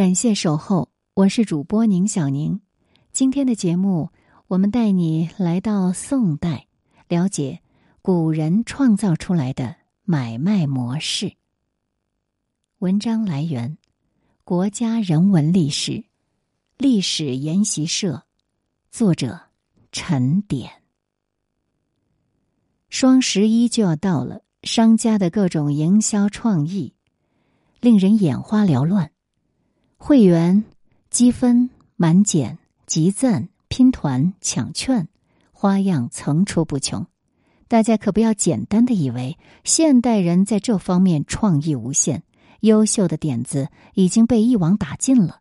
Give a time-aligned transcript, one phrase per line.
[0.00, 2.62] 感谢守候，我是主播宁小宁。
[3.12, 4.08] 今天的节目，
[4.46, 6.68] 我们带你来到宋代，
[7.06, 7.60] 了解
[8.00, 11.34] 古人创造出来的买卖模式。
[12.78, 13.76] 文章来源：
[14.42, 16.02] 国家人文历史
[16.78, 18.22] 历史研习社，
[18.90, 19.38] 作者
[19.92, 20.70] 陈典。
[22.88, 26.94] 双十一就要到了，商家的各种营销创意
[27.80, 29.12] 令人眼花缭乱。
[30.02, 30.64] 会员、
[31.10, 35.06] 积分、满减、集赞、拼团、抢券，
[35.52, 37.06] 花样层出不穷。
[37.68, 42.22] 大家可不要简单的以为现代人在这方面创意无限，
[42.60, 45.40] 优秀的点子已经被一网打尽了。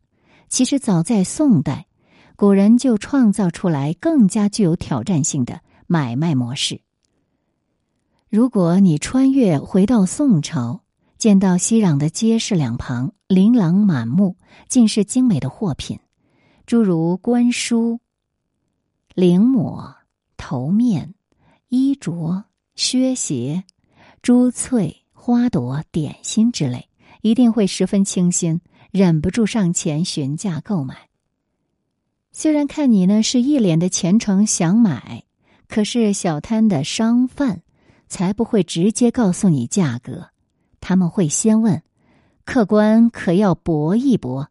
[0.50, 1.88] 其实早在宋代，
[2.36, 6.82] 古人就创造出来更加具有挑战性的买卖模式。
[8.30, 10.82] 如果你穿越回到宋朝。
[11.18, 16.00] 见到熙攘的街市两旁，琳琅满目，尽是精美的货品，
[16.66, 18.00] 诸如官书、
[19.14, 19.96] 绫抹、
[20.36, 21.14] 头面、
[21.68, 23.66] 衣着、靴鞋、
[24.24, 26.90] 珠翠、花朵、点心之类，
[27.22, 31.10] 一定会十分清新，忍不住上前询价购买。
[32.32, 35.24] 虽然看你呢是一脸的虔诚想买，
[35.68, 37.62] 可是小摊的商贩
[38.08, 40.30] 才不会直接告诉你价格。
[40.82, 41.84] 他们会先问
[42.52, 44.50] ：“客官可要搏一搏？”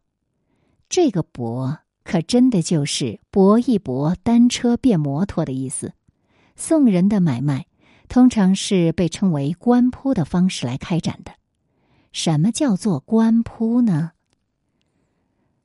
[0.89, 5.93] 这个“搏”可真的就是“搏一搏”单车变摩托的意思。
[6.55, 7.67] 宋人的买卖
[8.09, 11.33] 通常是被称为“官铺”的方式来开展的。
[12.13, 14.13] 什么叫做官铺呢？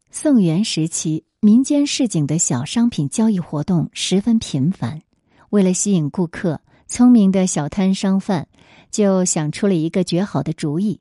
[0.10, 5.04] 宋元时期，民间市井的小商品交易活动十分频繁。
[5.52, 8.48] 为了吸引顾客，聪明的小摊商贩。
[8.90, 11.00] 就想出了一个绝好的主意，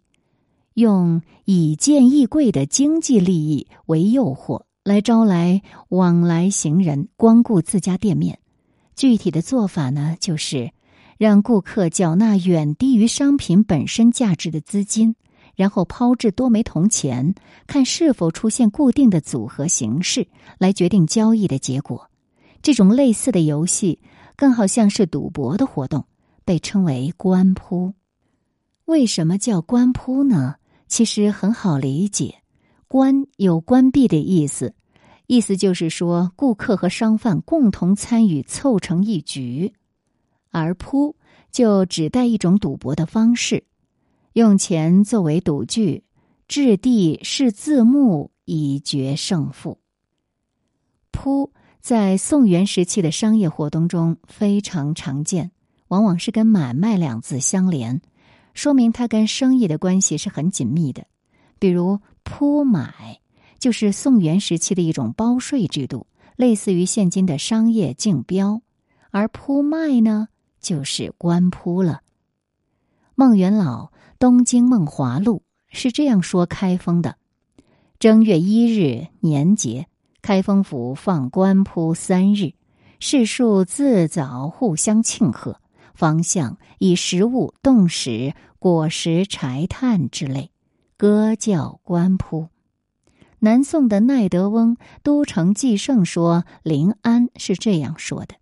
[0.75, 8.39] 用以贱易贵的经济利益为诱惑，来招来往来行人光顾自家店面。
[8.95, 10.71] 具体的做法呢，就是
[11.19, 15.15] 让顾客缴纳远低于商品本身价值的资金，
[15.55, 17.35] 然后抛掷多枚铜钱，
[17.67, 20.29] 看是否出现固定的组合形式，
[20.59, 22.11] 来决定交易的结果。
[22.63, 23.99] 这种类似的游戏，
[24.37, 26.07] 更好像是赌博的活动。
[26.45, 27.95] 被称为官铺，
[28.87, 30.57] 为什么叫官铺呢？
[30.93, 32.43] 其实很好理解，
[32.87, 34.75] 关有关闭的意思，
[35.27, 39.73] 意思就是说顾客和商贩共同参与凑成一局，
[40.51, 41.17] 而扑
[41.51, 43.65] 就指代一种赌博的方式，
[44.35, 46.05] 用钱作为赌具，
[46.47, 49.79] 掷地是字幕以决胜负。
[51.11, 55.53] 扑在宋元时期的商业活动中非常常见。
[55.89, 58.01] 往往是跟买卖两字相连，
[58.55, 61.07] 说明他跟生意的关系是很紧密的。
[61.59, 63.21] 比如铺买，
[63.59, 68.61] 就是宋元时期的一种包税制度，类似于现今的商业竞标；
[69.11, 70.29] 而铺卖呢，
[70.61, 72.01] 就是官铺了。
[73.15, 73.87] 孟元老
[74.19, 75.43] 《东京梦华录》
[75.77, 77.17] 是这样说开封的：
[77.99, 79.87] 正月一日年节，
[80.21, 82.55] 开封府放官铺三日，
[82.99, 85.61] 士庶自早互相庆贺。
[85.95, 90.51] 方向以食物、冻食、果实、柴炭之类，
[90.97, 92.49] 歌叫官铺。
[93.41, 98.37] 南宋的奈德翁《都城纪胜》说，临安是这样说的：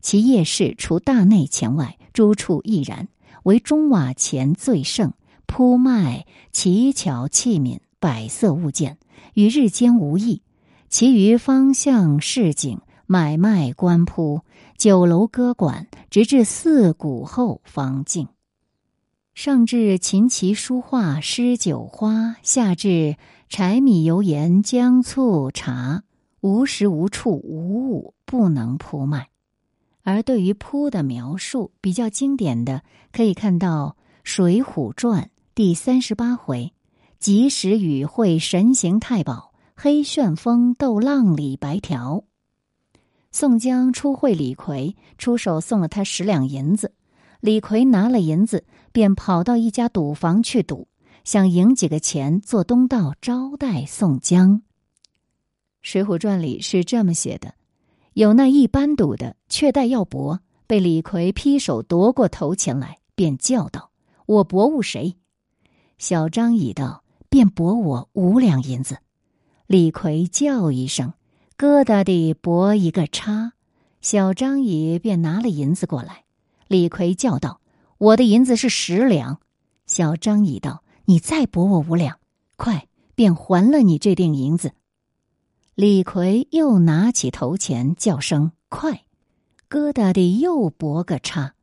[0.00, 3.08] 其夜市除大内前外，诸处亦然，
[3.44, 5.12] 唯中瓦前最盛，
[5.46, 8.98] 铺卖奇巧器皿、百色物件，
[9.34, 10.42] 与日间无异。
[10.88, 12.80] 其余方向市井。
[13.04, 14.40] 买卖官铺、
[14.82, 18.26] 酒楼歌馆，直至四鼓后方静；
[19.32, 23.16] 上至琴棋书画诗酒花，下至
[23.48, 26.02] 柴米油盐姜醋茶，
[26.40, 29.28] 无时无处无物不能铺卖。
[30.02, 32.82] 而对于铺的描述，比较经典的，
[33.12, 35.22] 可以看到《水浒传》
[35.54, 36.72] 第三十八回
[37.20, 42.24] ：“及时雨会神行太保，黑旋风斗浪里白条。”
[43.34, 46.92] 宋江初会李逵，出手送了他十两银子。
[47.40, 50.86] 李逵拿了银子，便跑到一家赌房去赌，
[51.24, 54.58] 想赢几个钱做东道招待宋江。
[55.80, 57.54] 《水浒传》里是这么写的：
[58.12, 63.90] 有那一般赌的，却待要博，被李逵劈手夺过头前来，便叫道
[64.26, 65.16] ：“我博误谁？”
[65.96, 68.98] 小张已道：“便博我五两银子。”
[69.66, 71.14] 李逵叫一声。
[71.62, 73.52] 疙瘩地博一个叉，
[74.00, 76.24] 小张乙便拿了银子过来。
[76.66, 77.60] 李逵叫道
[77.98, 79.38] ：“我的银子是十两。”
[79.86, 82.18] 小张乙道：“你再博我五两，
[82.56, 84.72] 快便还了你这锭银子。”
[85.76, 89.02] 李逵又拿起头钱，叫声“快”，
[89.70, 91.54] 疙瘩地又拨个叉。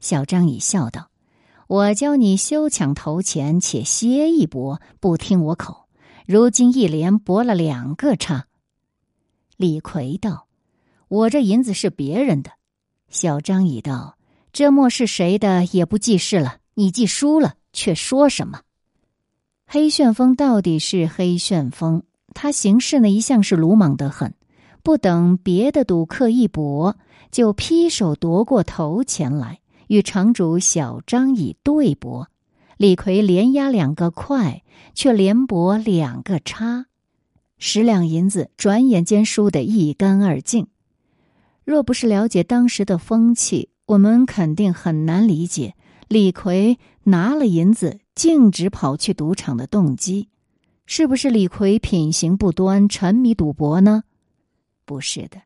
[0.00, 1.10] 小张乙笑道
[1.68, 5.84] ：“我教你休抢头钱，且歇一搏，不听我口。
[6.26, 8.46] 如今一连拨了两个叉。”
[9.56, 10.46] 李逵道
[11.08, 12.50] ：“我这银子是别人的。”
[13.08, 14.16] 小张乙道
[14.52, 16.56] ：“这莫是谁的，也不记事了。
[16.74, 18.62] 你既输了，却说什么？”
[19.66, 22.02] 黑旋风到底是黑旋风。
[22.34, 24.34] 他行事呢，一向是鲁莽得很，
[24.82, 26.96] 不等别的赌客一搏，
[27.30, 32.28] 就劈手夺过头前来，与场主小张乙对搏。
[32.76, 34.64] 李逵连押两个快，
[34.94, 36.86] 却连搏两个差，
[37.66, 40.66] 十两银子转眼间输得一干二净。
[41.64, 45.74] 若不是了解当时的风气，我们肯定很难理解
[46.06, 50.28] 李逵拿了银子径直跑去赌场的动机。
[50.84, 54.02] 是不是李逵品行不端、沉迷赌博呢？
[54.84, 55.40] 不是的，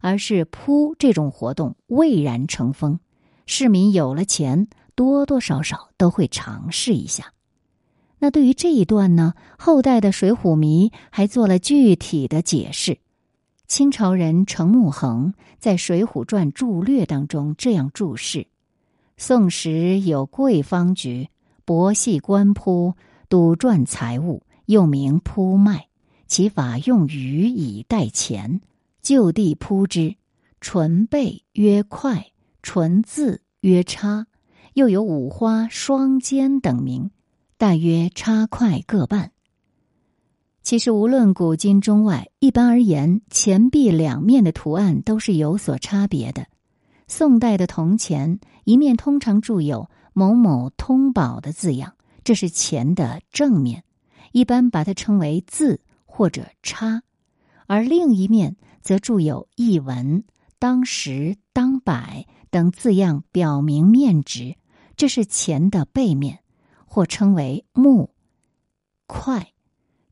[0.00, 2.98] 而是扑这种活动蔚然成风，
[3.46, 7.32] 市民有了钱，多多少少都会尝试一下。
[8.20, 12.98] 那对于这一段呢，后代的水浒迷还做了具体的解释。
[13.66, 18.46] 清朝人程木衡在《水浒传·注略》当中这样注释：
[19.16, 21.28] 宋时有贵方局，
[21.64, 22.94] 博戏官扑，
[23.28, 24.44] 赌赚财物。
[24.66, 25.88] 又名扑卖，
[26.28, 28.60] 其法用鱼以代钱，
[29.02, 30.14] 就地扑之。
[30.60, 32.26] 纯背曰快，
[32.62, 34.28] 纯字曰差，
[34.74, 37.10] 又有五花、双尖等名，
[37.60, 39.32] 大约差快各半。
[40.62, 46.46] 其实无论古今中外，一般而言，钱币两面的图案都是有所差别的。
[47.06, 53.84] 宋代的铜钱一面通常铸有“某某通宝”的字样，这是钱的正面。
[54.32, 57.02] 一般把它称为字或者叉，
[57.66, 60.24] 而另一面则注有一文、
[60.58, 64.56] 当时、当百等字样，表明面值。
[64.96, 66.38] 这是钱的背面，
[66.90, 68.10] 或称为木
[69.06, 69.52] 块。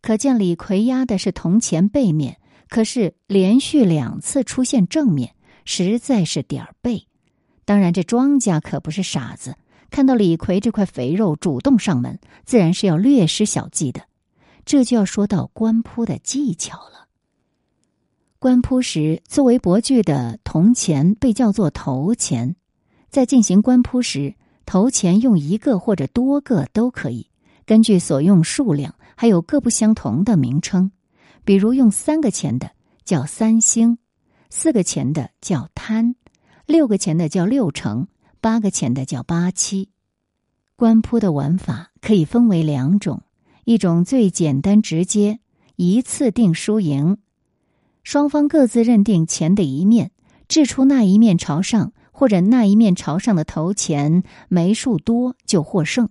[0.01, 5.35] 可见李逵押的是铜钱背面，可是连续两次出现正面，
[5.65, 7.09] 实在是点儿背。
[7.65, 9.57] 当然，这庄家可不是傻子。
[9.91, 14.03] 看到李逵这块肥肉主动上门，自然是要略施小计的。
[14.65, 17.09] 这就要说到官铺的技巧了。
[18.39, 22.55] 官铺时，作为博具的铜钱被叫做头钱。
[23.11, 24.37] 在进行官铺时，
[24.69, 27.29] 投钱用一个或者多个都可以，
[27.65, 30.93] 根据所用数量，还有各不相同的名称。
[31.43, 32.73] 比如用三个钱的
[33.03, 33.97] 叫三星，
[34.51, 36.17] 四个钱的叫贪，
[36.67, 38.09] 六个钱的叫六成，
[38.43, 39.89] 八个钱的叫八七。
[40.77, 43.23] 官铺的玩法可以分为两种。
[43.65, 45.41] 一种最简单直接，
[45.77, 47.17] 一次定输赢，
[48.03, 50.11] 双方各自认定钱的一面，
[50.47, 56.09] 掷出那一面朝上或者那一面朝上的头钱枚数多就获胜。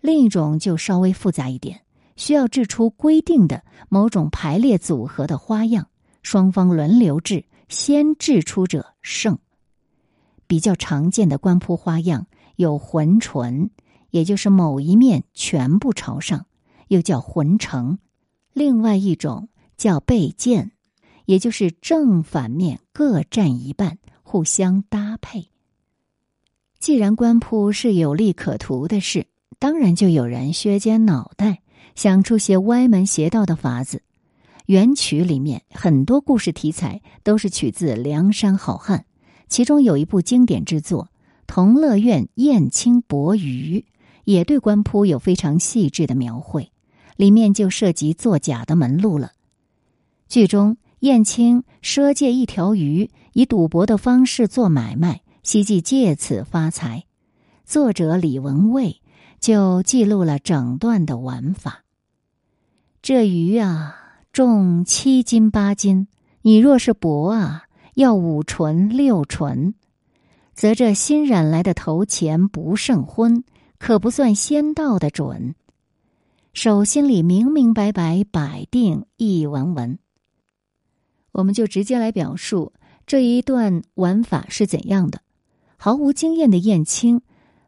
[0.00, 1.82] 另一种就稍微复杂一点，
[2.16, 5.88] 需要掷出规定的某种排列组合的花样，
[6.22, 9.38] 双方轮流掷，先掷出者胜。
[10.46, 12.26] 比较常见的官扑花样
[12.56, 13.68] 有浑唇，
[14.08, 16.46] 也就是某一面全部朝上。
[16.88, 17.98] 又叫浑成，
[18.54, 20.72] 另外一种叫背剑，
[21.26, 23.98] 也就是正反面各占一半，
[24.30, 25.48] 互相搭配。
[26.78, 29.26] 既然官铺是有利可图的事，
[29.58, 31.62] 当然就有人削尖脑袋
[31.96, 34.04] 想出些歪门邪道的法子。
[34.66, 39.04] 元曲里面很多故事题材都是取自梁山好汉，
[39.48, 41.06] 其中有一部经典之作
[41.48, 43.80] 《同乐院燕青博鱼》，
[44.22, 46.70] 也对官铺有非常细致的描绘。
[47.16, 49.32] 里面就涉及作假的门路了。
[50.28, 57.04] 剧中燕青赊借一条鱼，以赌博的方式做买卖，希冀借此发财。
[57.64, 59.00] 作者李文蔚
[59.38, 61.84] 就记录了整段的玩法。
[63.00, 63.96] 这鱼啊，
[64.30, 66.06] 重七斤八斤，
[66.42, 67.64] 你若是博啊，
[67.94, 69.72] 要五纯六纯，
[70.52, 73.42] 则这新染来的头钱不胜婚，
[73.78, 75.54] 可不算先到的准。
[76.52, 79.98] 手心里明明白白摆定一文文，
[81.32, 82.72] 我们就直接来表述
[83.06, 85.20] 这一段玩法是怎样的。
[85.76, 87.22] 毫无经验的燕青，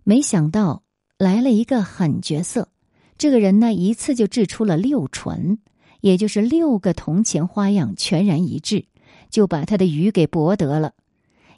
[0.04, 0.82] 没想到
[1.18, 2.68] 来了一个狠角色。
[3.16, 5.58] 这个人呢，一次就掷出了六纯，
[6.00, 8.86] 也就是六个铜钱花样全然一致，
[9.30, 10.92] 就把他的鱼给博得了。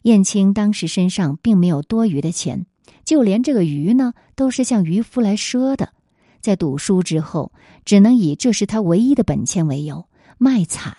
[0.02, 2.66] 燕青当时身上并没有多余的钱，
[3.04, 5.94] 就连这个鱼呢，都是向渔夫来赊的。
[6.42, 7.52] 在赌输之后，
[7.86, 10.06] 只能以这是他唯一的本钱为由
[10.36, 10.94] 卖惨，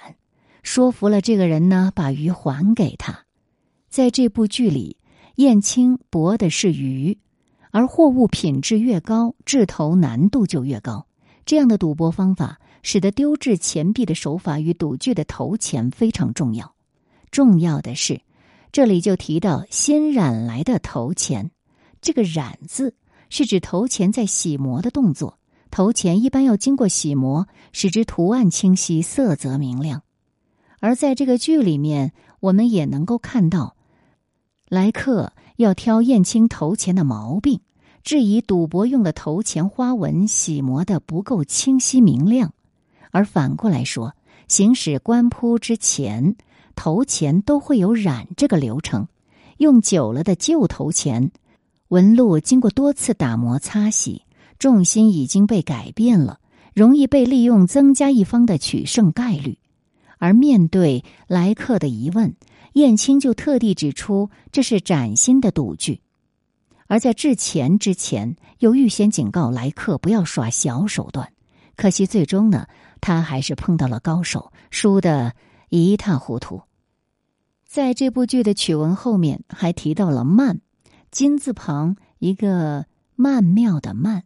[0.66, 3.26] 说服了这个人呢，把鱼还给他。
[3.88, 4.98] 在这部剧里，
[5.36, 7.20] 燕青博的是鱼，
[7.70, 11.06] 而货物品质越高，掷头难度就越高。
[11.46, 16.74] 这样的赌博方法，使得丢掷钱币的手法与赌具的投钱非常重要。
[17.30, 18.22] 重要的是，
[18.72, 21.52] 这里就提到先染来的投钱，
[22.02, 22.96] 这个“染”字
[23.30, 25.38] 是指投钱在洗磨的动作。
[25.70, 30.02] 投钱一般要经过洗磨，使之图案清晰、色泽明亮。
[30.86, 33.76] 而在这个剧里面，我们也能够看到，
[34.70, 37.60] 来客要挑燕青头钱的毛病。
[38.04, 42.54] 质疑赌博用的头钱花纹洗磨的不够清晰明亮，
[43.10, 44.14] 而反过来说，
[44.48, 46.36] 行使官扑之前，
[46.76, 49.08] 头钱都会有染这个流程。
[49.58, 51.32] 用久了的旧头钱，
[51.88, 54.22] 纹路经过多次打磨擦洗，
[54.60, 56.40] 重心已经被改变了，
[56.76, 59.58] 容易被利用，增加一方的取胜概率。
[60.18, 62.36] 而面对来客的疑问，
[62.74, 66.02] 燕青就特地指出，这是崭新的赌具。
[66.88, 71.34] 而在掷钱之前，又预先警告来客不要耍小手段。
[71.76, 72.68] 可惜最终呢，
[73.02, 75.34] 他还是碰到了高手，输得
[75.70, 76.62] 一塌糊涂。
[77.68, 80.62] 在这部剧的曲文后面还提到了“曼”，
[81.12, 84.24] 金字旁一个曼妙的“曼”，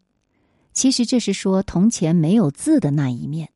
[0.73, 3.47] 其实这是说铜钱没有字的那一面。《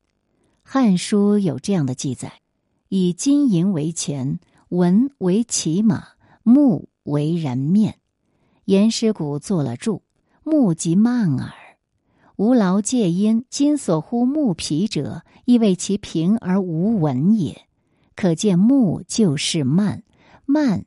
[0.76, 2.42] 汉书》有这样的记载：
[2.90, 4.40] 以金银为钱，
[4.70, 6.04] 文为骑马，
[6.42, 8.00] 木为人面。
[8.66, 10.02] 颜师古作了注
[10.44, 11.54] ：“木即慢耳，
[12.38, 13.46] 无劳戒因。
[13.52, 17.68] 金所呼木皮者，亦为其平而无文也。
[18.16, 20.02] 可见木就是慢，
[20.48, 20.86] 慢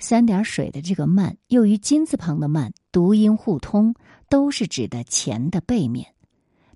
[0.00, 3.94] 三点水的这个慢，又与金字旁的慢读音互通，
[4.28, 6.14] 都是指的钱的背面。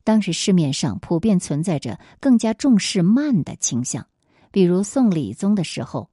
[0.04, 4.06] 当时市面上普遍存在着更加重视慢的倾向，
[4.52, 6.10] 比如宋理宗的时候，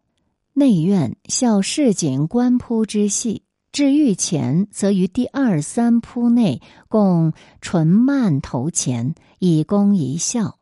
[0.53, 7.31] 内院效市井官铺之戏。”至御前，则于第二三铺内共
[7.61, 10.57] 纯慢头钱，以供一效。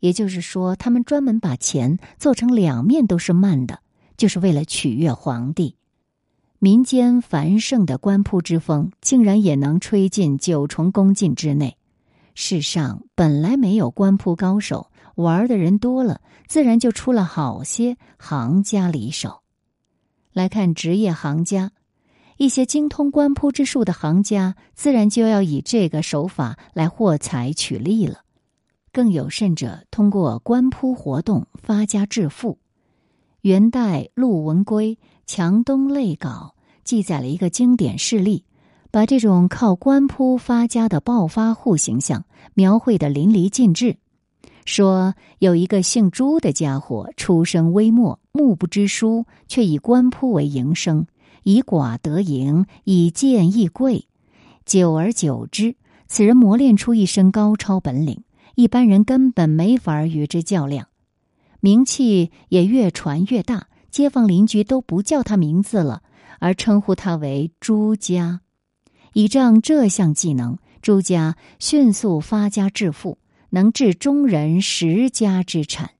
[0.00, 3.78] 也就是说，他们专门把钱做成两面都是慢的，
[4.16, 5.76] 就是为了取悦皇帝。
[6.58, 11.76] 民间繁盛的官铺之风，竟然也能吹进九重宫禁之内。
[12.34, 19.42] 世上本来没有官铺高手，玩的人多了，自然就出了好些行家里手。
[20.32, 21.72] 来看职业行家。
[22.38, 28.20] 一些精通官铺之术的行家，自然就要以这个手法来获财取利了。
[28.90, 32.58] 更有甚者，通过官铺活动发家致富。
[33.42, 34.96] 元代陆文圭
[35.26, 38.44] 《强东类稿》记载了一个经典事例，
[38.92, 43.96] 把这种靠官铺发家的暴发户形象描绘的淋漓尽致。
[44.66, 51.06] 说有一个姓朱的家伙，出身微末，目不知书，却以官铺为营生。
[51.42, 54.06] 以寡得盈，以贱易贵，
[54.64, 55.74] 久而久之，
[56.06, 58.22] 此人磨练出一身高超本领，
[58.54, 60.86] 一般人根本没法与之较量，
[61.58, 66.02] 名气也越传越大，街坊邻居都不叫他名字了，
[66.38, 68.42] 而称呼他为朱家。
[69.14, 73.18] 倚仗这项技能，朱家迅速发家致富，
[73.50, 75.90] 能置中人十家之产，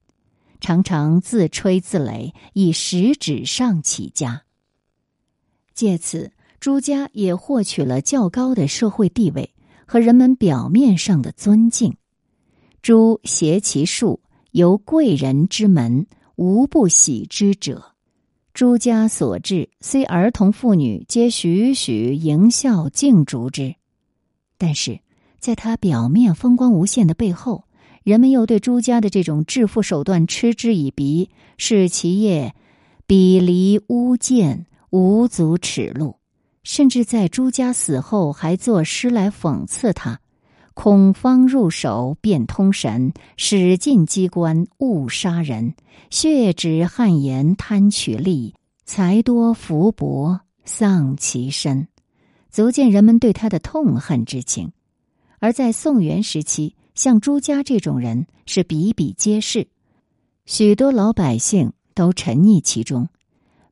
[0.60, 4.44] 常常自吹自擂，以十指上起家。
[5.74, 9.52] 借此，朱家也获取了较高的社会地位
[9.84, 11.96] 和人们表面上的尊敬。
[12.80, 14.20] 朱携其术，
[14.52, 17.91] 由贵人之门，无不喜之者。
[18.54, 23.74] 朱家所至，虽儿童妇女皆栩栩迎笑敬逐之，
[24.58, 25.00] 但是
[25.38, 27.64] 在他表面风光无限的背后，
[28.02, 32.54] 人们又对朱家的这种致富手段嗤之以鼻，视其业
[33.06, 34.66] 鄙离污贱。
[34.94, 36.16] 无足齿路，
[36.64, 40.20] 甚至在朱家死后还作诗来讽刺他
[40.74, 45.74] ：“孔方入手便通神，使尽机关误杀人。
[46.10, 51.88] 血指汗颜贪取利，财多福薄丧其身。”
[52.50, 54.72] 足见人们对他的痛恨之情。
[55.38, 59.68] 而在宋元时期，像朱家这种人是比比皆是，
[60.44, 63.08] 许多老百姓都沉溺其中，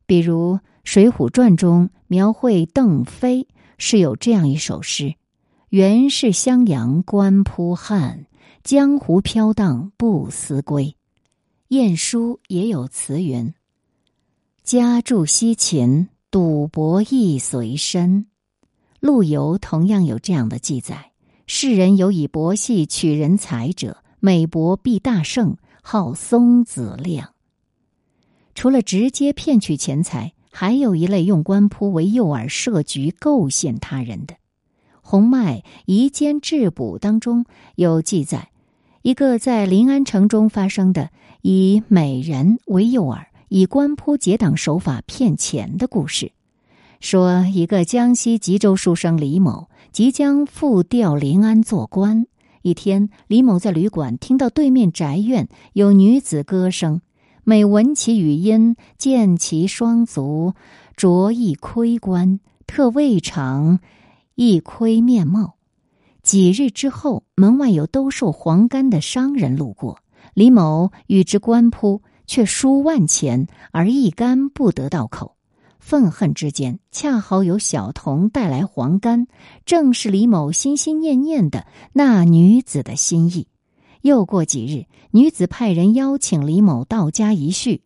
[0.07, 0.59] 比如。
[0.93, 5.15] 《水浒传》中描绘邓飞是有这样一首诗
[5.71, 8.27] ：“原是襄阳官铺汉，
[8.65, 10.97] 江湖飘荡不思归。”
[11.69, 13.55] 晏殊也有词云
[14.65, 18.27] ：“家住西秦，赌博亦随身。”
[18.99, 21.13] 陆游同样有这样的记载
[21.47, 27.33] ：“世人有以博戏取人才者，美博必大胜，号松子亮。
[28.57, 34.35] 除了直接骗取钱财，还有一类用官扑为诱饵设局构陷他人的。
[35.11, 38.51] 洪迈《夷坚质补》当中有记载，
[39.03, 41.11] 一个在临安城中发生的
[41.43, 46.31] 以美人为诱饵，以官铺结党手法骗钱的故事。
[47.01, 52.27] 说一个江西吉州书生李某即将复调临安做官。
[52.63, 57.01] 一天，李某在旅馆听到对面宅院有女子歌声，
[57.43, 60.55] 每闻其语音，见其双足
[60.97, 62.39] 着一盔冠，
[62.69, 63.81] 特未尝
[64.35, 65.57] 一窥面貌。
[66.23, 69.99] 几日之后，门外有兜售黄干的商人路过，
[70.35, 75.37] 李某与之官铺，却输万钱，而一干不得到口。
[75.79, 79.27] 愤恨之间，恰好有小童带来黄干，
[79.65, 83.49] 正是李某心心念念的那女子的心意。
[84.03, 87.83] 又过几日，女子派人邀请李某到家一叙，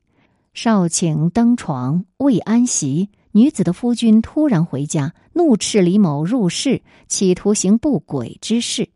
[0.53, 3.11] 少请登床未安席。
[3.31, 8.89] 女子的夫君突然回家，怒斥李某入室，企图行不轨之事。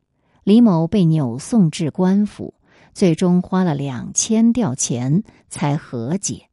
[0.45, 2.55] 李某被扭送至官府，
[2.95, 6.49] 最终花了两千吊钱才和解。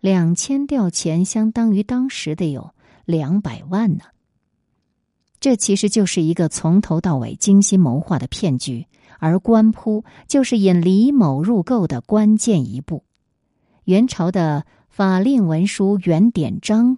[0.00, 2.72] 两千吊钱相当于当时的有
[3.04, 4.04] 两百万呢。
[5.40, 8.86] 这其实就是一个从头到尾精心谋划的骗局，
[9.18, 13.04] 而官扑就是引李某入购的关键一步。
[13.84, 16.96] 元朝的法令文书《元典章》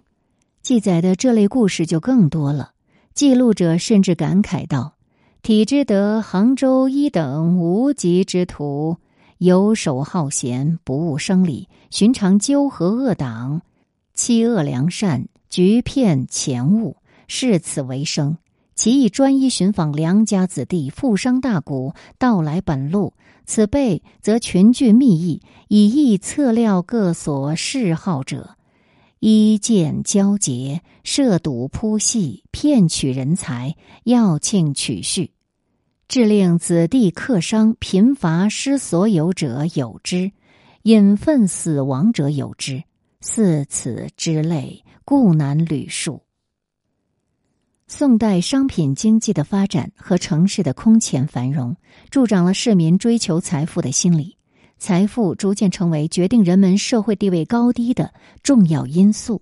[0.65, 2.71] 记载的这类故事就更多了，
[3.13, 4.95] 记录者甚至感慨道
[5.43, 8.97] ：“体之得杭州一等无极之徒。”
[9.37, 13.61] 游手好闲，不务生理，寻常纠合恶党，
[14.15, 18.39] 欺恶良善，局骗钱物，视此为生。
[18.73, 23.13] 其意专一寻访良家子弟、富商大贾，到来本路。
[23.45, 28.55] 此辈则群聚密议，以意测料各所嗜好者，
[29.19, 35.31] 依见交结，设赌铺戏，骗取人才，要庆取序。
[36.07, 40.31] 致令子弟客商贫乏失所有者有之，
[40.83, 42.83] 隐愤死亡者有之，
[43.21, 46.21] 似此之类，故难履述。
[47.87, 51.75] 宋代商品经济的发展和城市的空前繁荣，
[52.11, 54.37] 助长了市民追求财富的心理，
[54.77, 59.41] 财富逐渐成为决定人们社会地位高低的重要因素。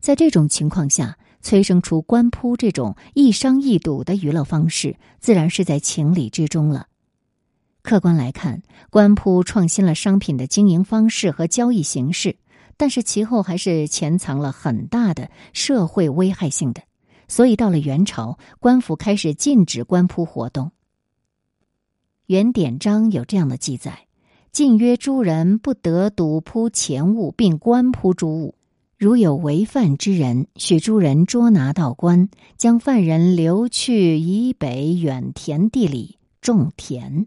[0.00, 6.86] 在这种情况下，催生出官铺这种一商一赌的娱乐方式，自然是在情理之中了。
[7.82, 12.36] 客观来看，官铺创新了商品的经营方式和交易形式，
[12.76, 16.82] 但是其后还是潜藏了很大的社会危害性的。
[17.28, 20.72] 所以到了元朝，官府开始禁止官铺活动。
[22.26, 24.06] 元典章有这样的记载：
[24.54, 28.54] 禁曰诸人不得赌扑钱物，并官扑诸物。
[28.96, 37.26] 如有违犯之人，许诸人捉拿到官，将犯人流去以北远田地里种田。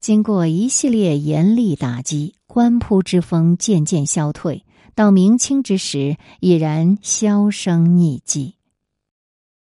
[0.00, 4.64] 经过一系列严厉打击，官扑之风渐渐消退。
[4.94, 8.54] 到明清之时，已然销声匿迹。